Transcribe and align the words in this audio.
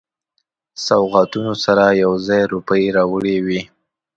سوغاتونو 0.85 1.53
سره 1.63 1.85
یو 2.03 2.13
ځای 2.27 2.41
روپۍ 2.53 2.83
راوړي 2.97 3.37
وې. 3.45 3.61